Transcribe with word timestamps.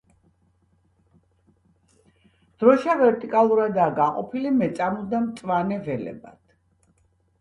დროშა 2.63 2.95
ვერტიკალურადაა 3.01 3.95
გაყოფილი 4.03 4.55
მეწამულ 4.63 5.07
და 5.13 5.23
მწვანე 5.27 5.83
ველებად. 5.89 6.39